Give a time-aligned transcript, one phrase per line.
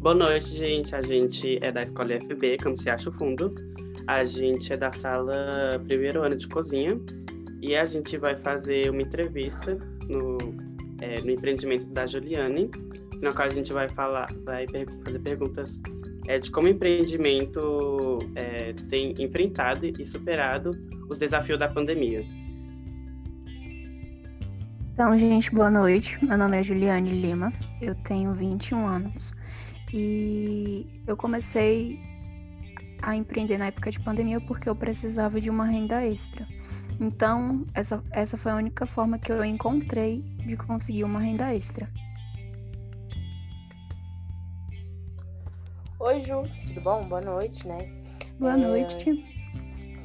[0.00, 0.96] Boa noite, gente.
[0.96, 3.54] A gente é da Escola FB, Campus Acho Fundo.
[4.06, 6.98] A gente é da sala primeiro ano de cozinha
[7.60, 9.78] e a gente vai fazer uma entrevista
[10.08, 10.38] no,
[11.02, 12.70] é, no empreendimento da Juliane,
[13.20, 14.64] na qual a gente vai falar, vai
[15.04, 15.82] fazer perguntas
[16.28, 20.70] é, de como o empreendimento é, tem enfrentado e superado
[21.10, 22.24] os desafios da pandemia.
[24.94, 26.18] Então, gente, boa noite.
[26.24, 29.38] Meu nome é Juliane Lima, eu tenho 21 anos
[29.92, 31.98] e eu comecei
[33.02, 36.46] a empreender na época de pandemia porque eu precisava de uma renda extra.
[37.00, 41.88] Então, essa, essa foi a única forma que eu encontrei de conseguir uma renda extra.
[45.98, 47.08] Oi, Ju, tudo bom?
[47.08, 47.78] Boa noite, né?
[48.38, 48.56] Boa é...
[48.56, 49.24] noite.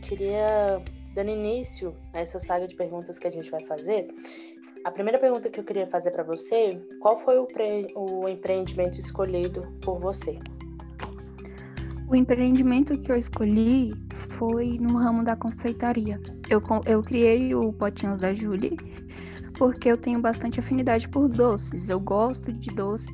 [0.02, 0.82] Queria,
[1.14, 4.08] dando início a essa saga de perguntas que a gente vai fazer,
[4.86, 7.48] a primeira pergunta que eu queria fazer para você, qual foi o,
[7.96, 10.38] o empreendimento escolhido por você?
[12.08, 13.96] O empreendimento que eu escolhi
[14.38, 16.22] foi no ramo da confeitaria.
[16.48, 18.78] Eu, eu criei o Potinhos da Julie
[19.58, 21.90] porque eu tenho bastante afinidade por doces.
[21.90, 23.12] Eu gosto de doce,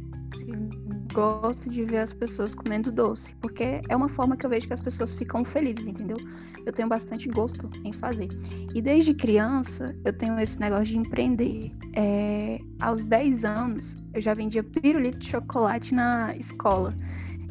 [1.13, 4.73] gosto de ver as pessoas comendo doce, porque é uma forma que eu vejo que
[4.73, 6.17] as pessoas ficam felizes, entendeu?
[6.65, 8.29] eu tenho bastante gosto em fazer.
[8.73, 11.71] E desde criança eu tenho esse negócio de empreender.
[11.93, 16.93] É, aos 10 anos eu já vendia pirulito de chocolate na escola.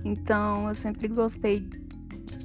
[0.05, 1.61] Então eu sempre gostei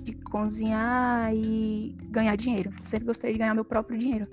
[0.03, 2.73] de cozinhar e ganhar dinheiro.
[2.83, 4.27] Sempre gostei de ganhar meu próprio dinheiro.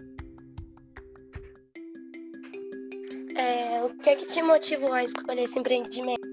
[3.34, 6.31] É, o que é que te motivou a escolher esse empreendimento?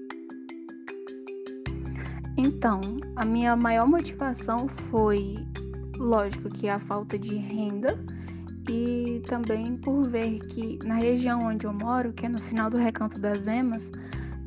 [2.42, 2.80] Então,
[3.16, 5.36] a minha maior motivação foi
[5.98, 8.02] Lógico que a falta de renda
[8.66, 12.78] e também por ver que na região onde eu moro, que é no final do
[12.78, 13.92] Recanto das Emas,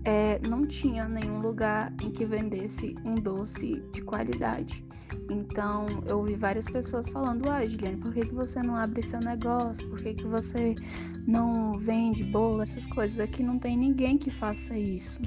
[0.05, 4.83] é, não tinha nenhum lugar em que vendesse um doce de qualidade.
[5.29, 9.19] Então eu ouvi várias pessoas falando, ah, Juliane, por que, que você não abre seu
[9.19, 9.87] negócio?
[9.89, 10.73] Por que, que você
[11.27, 13.19] não vende bolo, essas coisas?
[13.19, 15.21] Aqui não tem ninguém que faça isso.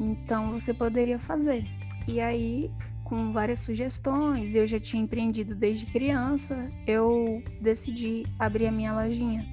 [0.00, 1.64] Então você poderia fazer.
[2.06, 2.70] E aí
[3.08, 9.46] com várias sugestões, eu já tinha empreendido desde criança, eu decidi abrir a minha lojinha.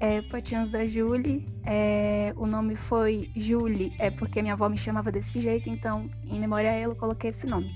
[0.00, 5.10] É, Patinhos da Julie, é, o nome foi Julie, é porque minha avó me chamava
[5.12, 7.70] desse jeito, então, em memória a ela, eu coloquei esse nome.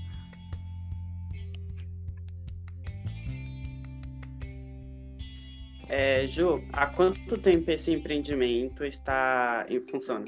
[5.87, 10.23] É, Ju, há quanto tempo esse empreendimento está em função?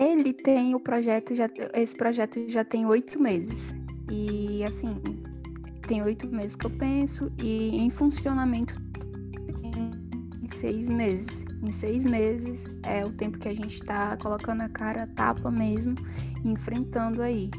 [0.00, 3.74] Ele tem o projeto, já, esse projeto já tem oito meses.
[4.10, 4.96] E assim,
[5.86, 8.72] tem oito meses que eu penso, e em funcionamento
[9.60, 9.90] tem
[10.54, 11.44] seis meses.
[11.62, 15.50] Em seis meses é o tempo que a gente está colocando a cara a tapa
[15.50, 15.94] mesmo,
[16.46, 17.50] enfrentando aí,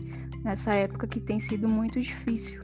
[0.43, 2.59] nessa época que tem sido muito difícil.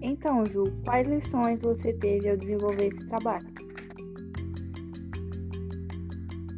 [0.00, 3.46] Então, Ju, quais lições você teve ao desenvolver esse trabalho?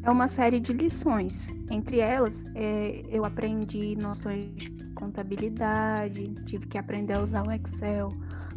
[0.04, 1.55] É uma série de lições.
[1.70, 8.08] Entre elas, é, eu aprendi noções de contabilidade, tive que aprender a usar o Excel,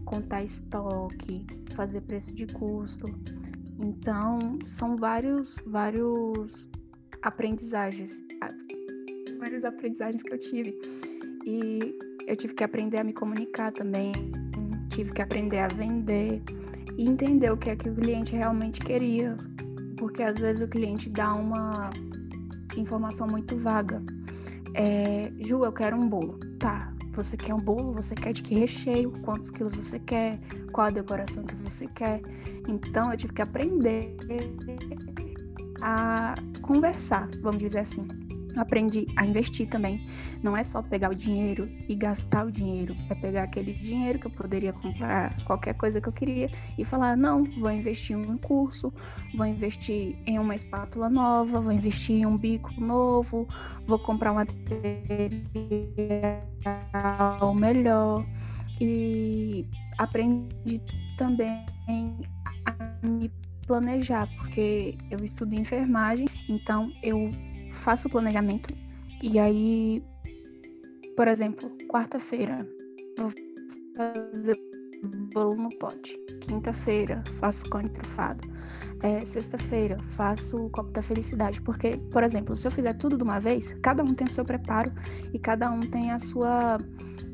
[0.05, 3.07] contar estoque, fazer preço de custo.
[3.79, 6.69] Então, são vários, vários
[7.21, 8.21] aprendizagens,
[9.39, 10.77] várias aprendizagens que eu tive.
[11.45, 14.11] E eu tive que aprender a me comunicar também,
[14.89, 16.41] tive que aprender a vender
[16.97, 19.35] e entender o que é que o cliente realmente queria,
[19.97, 21.89] porque às vezes o cliente dá uma
[22.79, 24.01] informação muito vaga.
[24.73, 26.39] É, Ju, eu quero um bolo.
[26.59, 27.93] Tá, você quer um bolo?
[27.93, 29.11] Você quer de que recheio?
[29.21, 30.39] Quantos quilos você quer?
[30.71, 32.21] Qual a decoração que você quer?
[32.67, 34.15] Então eu tive que aprender
[35.81, 38.18] a conversar, vamos dizer assim
[38.55, 40.05] aprendi a investir também.
[40.41, 44.27] Não é só pegar o dinheiro e gastar o dinheiro, é pegar aquele dinheiro que
[44.27, 48.37] eu poderia comprar qualquer coisa que eu queria e falar: não, vou investir em um
[48.37, 48.93] curso,
[49.35, 53.47] vou investir em uma espátula nova, vou investir em um bico novo,
[53.85, 54.75] vou comprar um material
[57.55, 58.25] melhor.
[58.81, 59.65] E
[59.97, 60.81] aprendi
[61.17, 61.65] também
[62.65, 63.29] a me
[63.67, 67.29] planejar, porque eu estudo enfermagem, então eu
[67.79, 68.73] faço o planejamento
[69.23, 70.03] e aí,
[71.15, 72.55] por exemplo, quarta-feira
[73.17, 73.31] vou
[73.95, 74.57] fazer
[75.33, 76.17] bolo no pote.
[76.41, 78.47] Quinta-feira faço cone trufado.
[79.01, 81.61] É, Sexta-feira faço o copo da felicidade.
[81.61, 84.43] Porque, por exemplo, se eu fizer tudo de uma vez, cada um tem o seu
[84.45, 84.91] preparo
[85.33, 86.77] e cada um tem a sua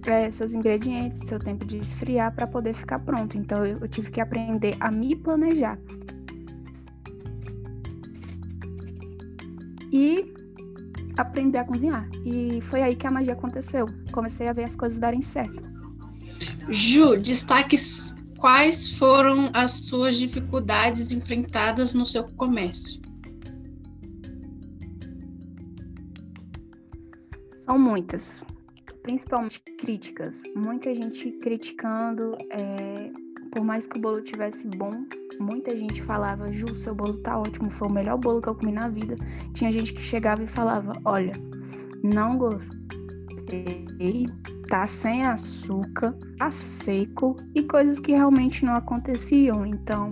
[0.08, 3.38] é, seus ingredientes, seu tempo de esfriar para poder ficar pronto.
[3.38, 5.80] Então eu, eu tive que aprender a me planejar.
[9.92, 10.35] E
[11.18, 12.08] aprender a cozinhar.
[12.26, 13.88] E foi aí que a magia aconteceu.
[14.12, 15.64] Comecei a ver as coisas darem certo.
[16.70, 17.78] Ju, destaque
[18.38, 23.02] quais foram as suas dificuldades enfrentadas no seu comércio.
[27.66, 28.44] São muitas,
[29.02, 30.42] principalmente críticas.
[30.56, 33.12] Muita gente criticando, é,
[33.56, 34.92] por mais que o bolo tivesse bom,
[35.40, 38.74] muita gente falava: Ju, seu bolo tá ótimo, foi o melhor bolo que eu comi
[38.74, 39.16] na vida.
[39.54, 41.32] Tinha gente que chegava e falava: Olha,
[42.04, 44.26] não gostei,
[44.68, 49.66] tá sem açúcar, tá seco e coisas que realmente não aconteciam.
[49.66, 50.10] Então,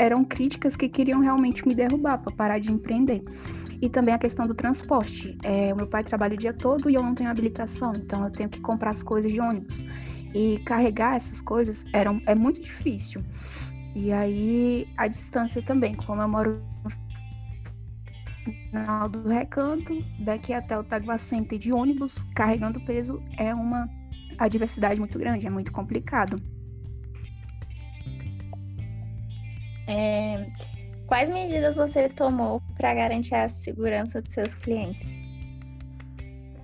[0.00, 3.22] eram críticas que queriam realmente me derrubar para parar de empreender.
[3.80, 5.38] E também a questão do transporte.
[5.44, 8.32] É, o meu pai trabalha o dia todo e eu não tenho habilitação, então eu
[8.32, 9.84] tenho que comprar as coisas de ônibus.
[10.34, 13.22] E carregar essas coisas era, é muito difícil.
[13.94, 16.62] E aí a distância também, como eu moro
[18.46, 23.88] no final do recanto, daqui até o Taguacente de ônibus, carregando peso, é uma
[24.38, 26.40] adversidade muito grande, é muito complicado.
[29.86, 30.46] É,
[31.12, 35.10] Quais medidas você tomou para garantir a segurança dos seus clientes?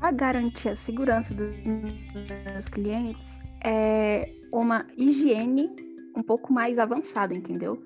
[0.00, 5.68] Para garantir a segurança dos meus clientes, é uma higiene
[6.16, 7.82] um pouco mais avançada, entendeu?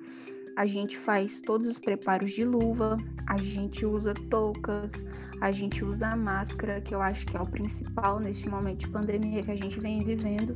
[0.57, 4.93] A gente faz todos os preparos de luva, a gente usa toucas,
[5.41, 8.89] a gente usa a máscara, que eu acho que é o principal neste momento de
[8.91, 10.55] pandemia que a gente vem vivendo.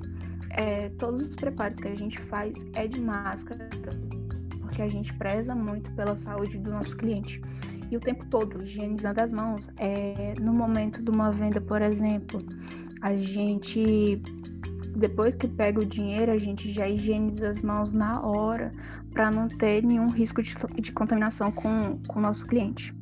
[0.51, 3.69] É, todos os preparos que a gente faz é de máscara,
[4.77, 7.41] porque a gente preza muito pela saúde do nosso cliente.
[7.91, 9.71] E o tempo todo higienizando as mãos.
[9.79, 12.45] É, no momento de uma venda, por exemplo,
[13.01, 14.21] a gente
[14.95, 18.71] depois que pega o dinheiro, a gente já higieniza as mãos na hora
[19.15, 22.95] para não ter nenhum risco de, de contaminação com, com o nosso cliente,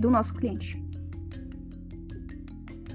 [0.00, 0.82] do nosso cliente.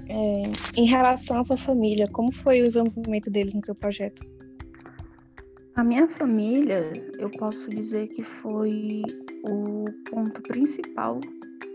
[0.08, 0.42] É,
[0.76, 4.35] em relação à sua família, como foi o envolvimento deles no seu projeto?
[5.76, 9.02] A minha família, eu posso dizer que foi
[9.44, 11.20] o ponto principal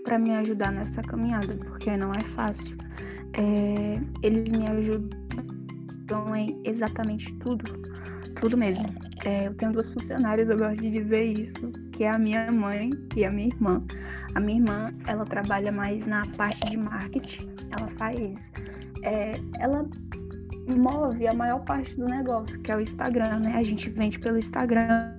[0.03, 2.75] para me ajudar nessa caminhada, porque não é fácil.
[3.37, 7.63] É, eles me ajudam em exatamente tudo,
[8.37, 8.87] tudo mesmo.
[9.23, 12.89] É, eu tenho duas funcionárias, eu gosto de dizer isso, que é a minha mãe
[13.15, 13.85] e a minha irmã.
[14.33, 18.51] A minha irmã, ela trabalha mais na parte de marketing, ela faz,
[19.03, 19.87] é, ela
[20.75, 23.55] move a maior parte do negócio, que é o Instagram, né?
[23.55, 25.15] A gente vende pelo Instagram.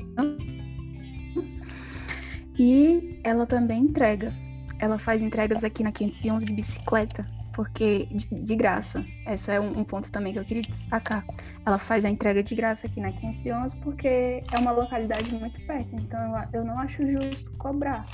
[2.58, 4.32] E ela também entrega.
[4.78, 9.04] Ela faz entregas aqui na 511 de bicicleta, porque de, de graça.
[9.26, 11.24] Esse é um, um, ponto também que eu queria destacar.
[11.64, 15.94] Ela faz a entrega de graça aqui na 511 porque é uma localidade muito perto.
[15.94, 18.04] Então eu, eu não acho justo cobrar.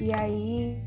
[0.00, 0.82] E aí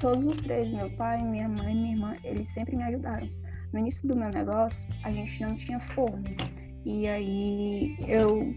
[0.00, 3.28] todos os três, meu pai, minha mãe minha irmã, eles sempre me ajudaram.
[3.72, 6.24] No início do meu negócio, a gente não tinha forno.
[6.84, 8.54] E aí eu.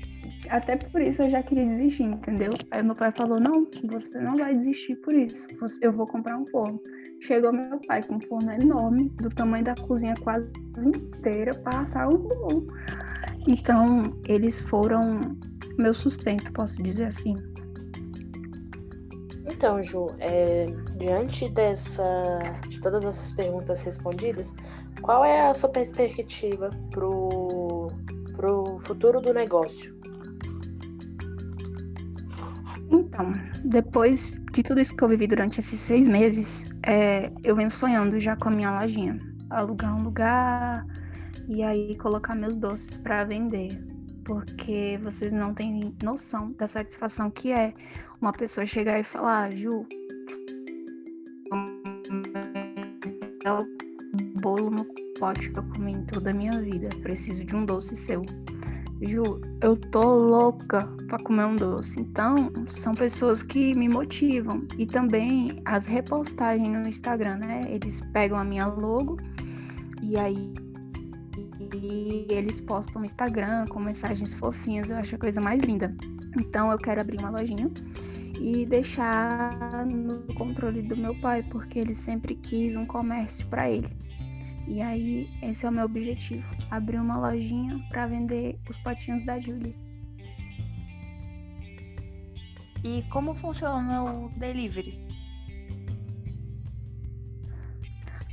[0.49, 2.51] Até por isso eu já queria desistir, entendeu?
[2.71, 5.47] Aí meu pai falou: não, você não vai desistir por isso.
[5.81, 6.81] Eu vou comprar um forno.
[7.21, 10.49] Chegou meu pai com um forno enorme, do tamanho da cozinha quase
[10.85, 12.67] inteira, para assar o bolo.
[13.47, 15.19] Então, eles foram
[15.77, 17.35] meu sustento, posso dizer assim.
[19.45, 20.65] Então, Ju, é,
[20.97, 22.03] diante dessa,
[22.69, 24.53] de todas essas perguntas respondidas,
[25.01, 27.89] qual é a sua perspectiva pro,
[28.35, 29.93] pro futuro do negócio?
[32.89, 33.33] Então,
[33.65, 38.19] depois de tudo isso que eu vivi durante esses seis meses, é, eu venho sonhando
[38.19, 39.17] já com a minha lojinha.
[39.49, 40.85] Alugar um lugar
[41.47, 43.83] e aí colocar meus doces para vender.
[44.23, 47.73] Porque vocês não têm noção da satisfação que é
[48.21, 49.85] uma pessoa chegar e falar, ah, Ju,
[54.43, 54.85] bolo no
[55.17, 56.89] pote que eu comi em toda a minha vida.
[57.01, 58.21] Preciso de um doce seu.
[59.01, 61.99] Ju, eu tô louca pra comer um doce.
[62.01, 64.67] Então, são pessoas que me motivam.
[64.77, 67.65] E também as repostagens no Instagram, né?
[67.69, 69.17] Eles pegam a minha logo
[70.01, 70.53] e aí
[71.75, 74.89] e eles postam no Instagram com mensagens fofinhas.
[74.89, 75.95] Eu acho a coisa mais linda.
[76.37, 77.71] Então, eu quero abrir uma lojinha
[78.39, 83.87] e deixar no controle do meu pai, porque ele sempre quis um comércio para ele.
[84.67, 89.39] E aí, esse é o meu objetivo: abrir uma lojinha para vender os potinhos da
[89.39, 89.75] Julie.
[92.83, 95.01] E como funciona o delivery?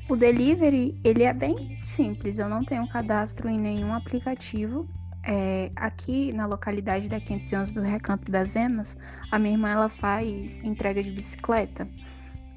[0.08, 2.38] O delivery, ele é bem simples.
[2.38, 4.88] Eu não tenho cadastro em nenhum aplicativo.
[5.22, 8.96] É, aqui na localidade da 511 do Recanto das Emas,
[9.30, 11.86] a minha irmã ela faz entrega de bicicleta.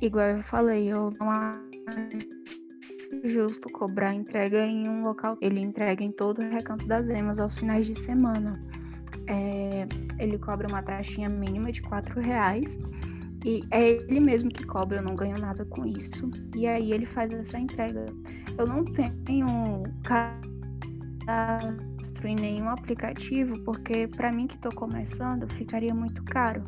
[0.01, 2.62] igual eu falei, eu não acho
[3.23, 5.37] justo cobrar entrega em um local.
[5.41, 8.61] Ele entrega em todo o recanto das emas aos finais de semana.
[9.27, 9.87] É,
[10.19, 12.77] ele cobra uma taxinha mínima de quatro reais
[13.45, 16.31] e é ele mesmo que cobra, eu não ganho nada com isso.
[16.55, 18.05] E aí ele faz essa entrega.
[18.57, 19.83] Eu não tenho
[21.25, 26.63] cadastro em nenhum aplicativo, porque para mim que estou começando, ficaria muito caro.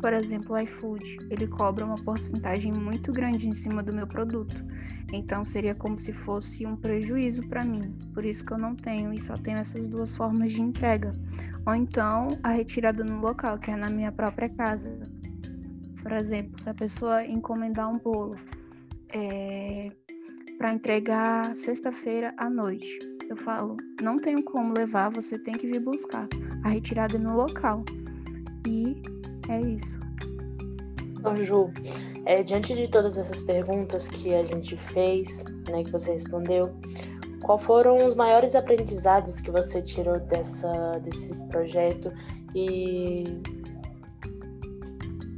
[0.00, 4.56] Por exemplo, o iFood, ele cobra uma porcentagem muito grande em cima do meu produto.
[5.12, 7.94] Então seria como se fosse um prejuízo para mim.
[8.14, 11.12] Por isso que eu não tenho e só tenho essas duas formas de entrega.
[11.66, 14.98] Ou então a retirada no local, que é na minha própria casa.
[16.02, 18.36] Por exemplo, se a pessoa encomendar um bolo
[19.10, 19.90] é,
[20.56, 25.80] para entregar sexta-feira à noite, eu falo, não tenho como levar, você tem que vir
[25.80, 26.26] buscar.
[26.64, 27.84] A retirada é no local.
[28.66, 29.00] E
[29.50, 29.98] é isso.
[31.24, 31.70] Ô, Ju,
[32.24, 36.74] é, diante de todas essas perguntas que a gente fez, né, que você respondeu,
[37.42, 40.70] qual foram os maiores aprendizados que você tirou dessa,
[41.02, 42.10] desse projeto
[42.54, 43.24] e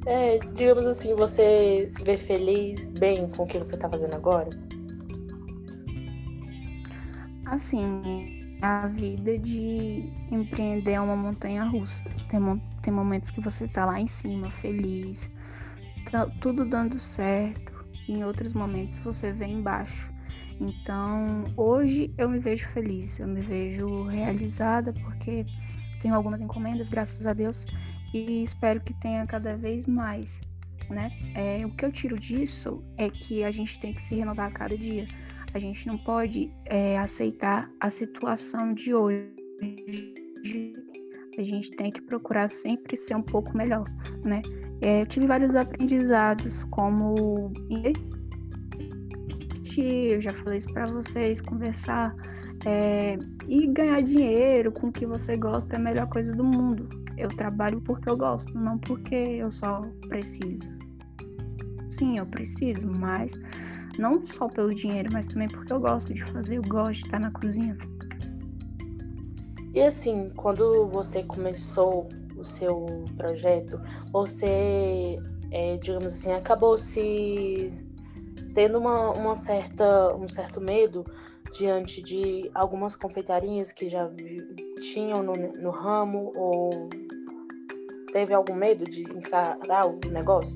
[0.06, 4.50] é, digamos assim, você se vê feliz, bem com o que você está fazendo agora?
[7.46, 12.04] Assim, a vida de empreender uma montanha russa.
[12.28, 12.40] Tem,
[12.80, 15.28] tem momentos que você está lá em cima, feliz,
[16.10, 17.72] tá tudo dando certo,
[18.08, 20.12] e em outros momentos você vem embaixo.
[20.60, 25.44] Então, hoje eu me vejo feliz, eu me vejo realizada porque
[26.00, 27.66] tenho algumas encomendas, graças a Deus,
[28.14, 30.40] e espero que tenha cada vez mais,
[30.88, 31.10] né?
[31.34, 34.52] É, o que eu tiro disso é que a gente tem que se renovar a
[34.52, 35.08] cada dia.
[35.54, 39.28] A gente não pode é, aceitar a situação de hoje.
[41.38, 43.84] A gente tem que procurar sempre ser um pouco melhor,
[44.24, 44.42] né?
[44.80, 47.52] É, eu tive vários aprendizados, como
[49.78, 52.14] eu já falei isso para vocês, conversar
[52.66, 53.16] é,
[53.48, 56.88] e ganhar dinheiro com o que você gosta é a melhor coisa do mundo.
[57.16, 60.68] Eu trabalho porque eu gosto, não porque eu só preciso.
[61.90, 63.32] Sim, eu preciso, mas
[63.98, 67.20] não só pelo dinheiro, mas também porque eu gosto de fazer, eu gosto de estar
[67.20, 67.76] na cozinha.
[69.74, 73.80] E assim, quando você começou o seu projeto,
[74.12, 75.18] você,
[75.50, 77.72] é, digamos assim, acabou se
[78.54, 81.04] tendo uma, uma certa, um certo medo
[81.56, 84.10] diante de algumas confeitarias que já
[84.92, 86.88] tinham no, no ramo ou
[88.12, 90.54] teve algum medo de encarar o negócio?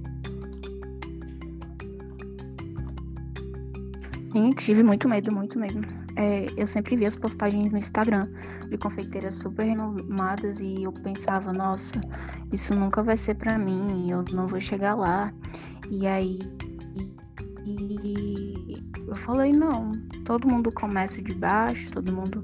[4.37, 5.83] Sim, tive muito medo, muito mesmo.
[6.15, 8.29] É, eu sempre vi as postagens no Instagram
[8.69, 11.99] de confeiteiras super renomadas e eu pensava, nossa,
[12.53, 15.33] isso nunca vai ser para mim, eu não vou chegar lá.
[15.91, 16.39] E aí
[17.65, 18.79] e
[19.09, 19.93] eu falei, não,
[20.27, 22.43] todo mundo começa de baixo, todo mundo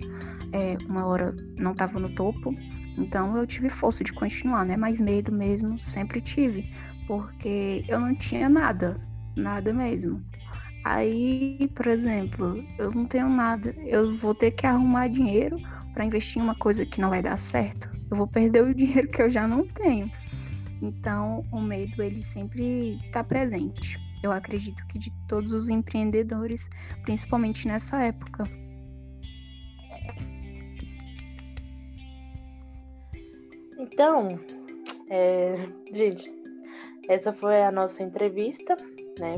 [0.55, 2.55] é, uma hora não estava no topo,
[2.97, 4.79] então eu tive força de continuar, né?
[4.79, 6.71] Mas medo mesmo sempre tive,
[7.07, 8.99] porque eu não tinha nada,
[9.37, 10.25] nada mesmo.
[10.85, 15.57] Aí, por exemplo, eu não tenho nada, eu vou ter que arrumar dinheiro
[15.95, 17.89] para investir em uma coisa que não vai dar certo.
[18.11, 20.11] Eu vou perder o dinheiro que eu já não tenho.
[20.81, 26.71] Então, o medo ele sempre está presente eu acredito que de todos os empreendedores,
[27.03, 28.45] principalmente nessa época.
[33.77, 34.29] Então,
[35.11, 36.33] é, gente,
[37.09, 38.77] essa foi a nossa entrevista,
[39.19, 39.35] né?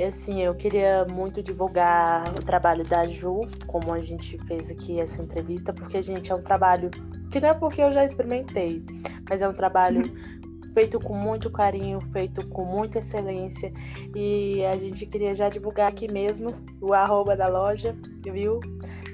[0.00, 4.98] E assim, eu queria muito divulgar o trabalho da Ju, como a gente fez aqui
[4.98, 6.90] essa entrevista, porque, gente, é um trabalho
[7.30, 8.82] que não é porque eu já experimentei,
[9.28, 10.00] mas é um trabalho
[10.72, 13.70] feito com muito carinho, feito com muita excelência.
[14.16, 16.48] E a gente queria já divulgar aqui mesmo
[16.80, 18.58] o arroba da loja, viu?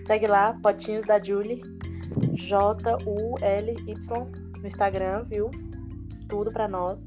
[0.07, 1.63] Segue lá, Potinhos da Julie,
[2.35, 3.97] J-U-L-Y
[4.61, 5.51] no Instagram, viu?
[6.29, 7.01] Tudo para nós.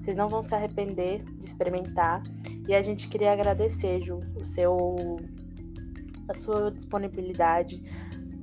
[0.00, 2.22] Vocês não vão se arrepender de experimentar.
[2.70, 5.16] E a gente queria agradecer, Ju, o seu,
[6.28, 7.82] a sua disponibilidade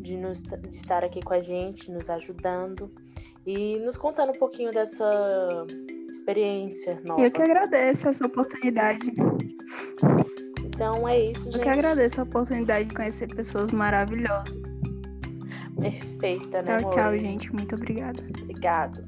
[0.02, 2.92] de, nos, de estar aqui com a gente, nos ajudando
[3.46, 5.10] e nos contando um pouquinho dessa
[6.12, 7.22] experiência nova.
[7.22, 9.14] Eu que agradeço essa oportunidade.
[10.66, 11.56] Então é isso, gente.
[11.56, 14.62] Eu que agradeço a oportunidade de conhecer pessoas maravilhosas.
[15.80, 16.64] Perfeita, né?
[16.64, 16.90] Tchau, amor?
[16.90, 17.56] tchau, gente.
[17.56, 18.22] Muito obrigada.
[18.42, 19.08] Obrigado.